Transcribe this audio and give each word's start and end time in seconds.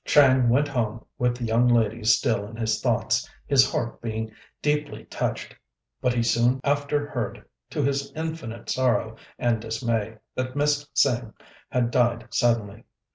Chang 0.03 0.49
went 0.49 0.67
home 0.67 1.05
with 1.19 1.37
the 1.37 1.43
young 1.43 1.67
lady 1.67 2.03
still 2.05 2.47
in 2.47 2.55
his 2.55 2.81
thoughts, 2.81 3.29
his 3.45 3.71
heart 3.71 4.01
being 4.01 4.31
deeply 4.63 5.03
touched; 5.05 5.55
but 6.01 6.11
he 6.15 6.23
soon 6.23 6.59
after 6.63 7.05
heard, 7.07 7.45
to 7.69 7.83
his 7.83 8.11
infinite 8.13 8.67
sorrow 8.71 9.15
and 9.37 9.61
dismay, 9.61 10.17
that 10.33 10.55
Miss 10.55 10.85
Tsêng 10.97 11.35
had 11.69 11.91
died 11.91 12.29
suddenly. 12.33 12.83